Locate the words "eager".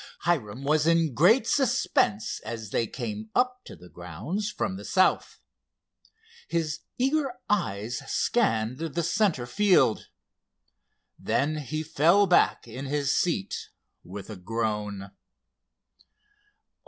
6.97-7.33